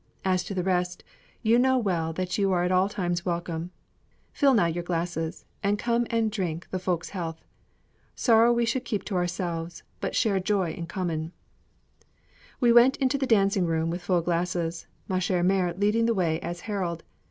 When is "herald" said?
16.61-17.03